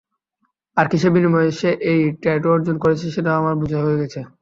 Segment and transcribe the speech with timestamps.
[0.77, 4.19] আর কিসের বিনিময়ে সে এই ট্যাটু অর্জন করেছে সেটাও আমার বুঝা হয়ে গেছে।